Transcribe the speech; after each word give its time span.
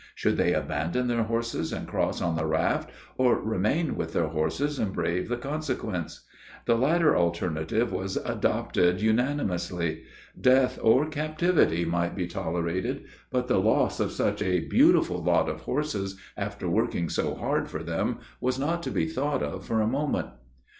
Should 0.15 0.37
they 0.37 0.53
abandon 0.55 1.05
their 1.05 1.21
horses 1.21 1.71
and 1.71 1.87
cross 1.87 2.23
on 2.23 2.35
the 2.35 2.47
raft, 2.47 2.89
or 3.19 3.39
remain 3.39 3.95
with 3.95 4.13
their 4.13 4.29
horses 4.29 4.79
and 4.79 4.91
brave 4.91 5.29
the 5.29 5.37
consequence? 5.37 6.25
The 6.65 6.73
latter 6.75 7.15
alternative 7.15 7.91
was 7.91 8.17
adopted 8.17 8.99
unanimously. 8.99 10.01
Death 10.49 10.79
or 10.81 11.05
captivity 11.05 11.85
might 11.85 12.15
be 12.15 12.25
tolerated, 12.25 13.03
but 13.29 13.47
the 13.47 13.59
loss 13.59 13.99
of 13.99 14.11
such 14.11 14.41
a 14.41 14.61
beautiful 14.65 15.23
lot 15.23 15.47
of 15.47 15.61
horses, 15.61 16.17
after 16.35 16.67
working 16.67 17.07
so 17.07 17.35
hard 17.35 17.69
for 17.69 17.83
them, 17.83 18.17
was 18.39 18.57
not 18.57 18.81
to 18.81 18.89
be 18.89 19.05
thought 19.05 19.43
of 19.43 19.65
for 19.67 19.81
a 19.81 19.87
moment. 19.87 20.29